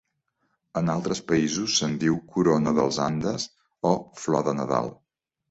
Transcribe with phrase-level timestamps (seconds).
[0.79, 3.47] En altres països se'n diu Corona dels Andes
[3.93, 3.93] o
[4.25, 4.93] Flor de Nadal.